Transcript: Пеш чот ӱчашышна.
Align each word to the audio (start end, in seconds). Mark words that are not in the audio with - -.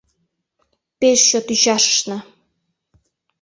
Пеш 0.99 1.19
чот 1.29 1.47
ӱчашышна. 1.55 2.17